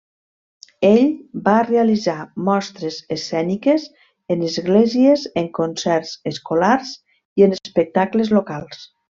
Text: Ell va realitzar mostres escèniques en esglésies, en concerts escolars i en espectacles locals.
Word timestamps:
Ell 0.87 1.01
va 1.47 1.57
realitzar 1.67 2.15
mostres 2.47 2.97
escèniques 3.17 3.85
en 4.37 4.43
esglésies, 4.49 5.29
en 5.43 5.53
concerts 5.61 6.17
escolars 6.35 6.99
i 7.43 7.49
en 7.51 7.57
espectacles 7.61 8.35
locals. 8.41 8.87